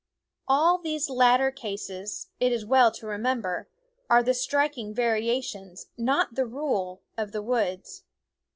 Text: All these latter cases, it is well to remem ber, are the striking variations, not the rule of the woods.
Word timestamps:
All 0.47 0.79
these 0.79 1.11
latter 1.11 1.51
cases, 1.51 2.29
it 2.39 2.51
is 2.51 2.65
well 2.65 2.91
to 2.91 3.05
remem 3.05 3.43
ber, 3.43 3.69
are 4.09 4.23
the 4.23 4.33
striking 4.33 4.95
variations, 4.95 5.89
not 5.95 6.33
the 6.33 6.47
rule 6.47 7.03
of 7.19 7.33
the 7.33 7.41
woods. 7.43 8.01